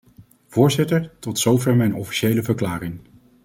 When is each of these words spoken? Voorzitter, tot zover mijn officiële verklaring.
Voorzitter, 0.47 1.11
tot 1.19 1.39
zover 1.39 1.75
mijn 1.75 1.93
officiële 1.95 2.43
verklaring. 2.43 2.99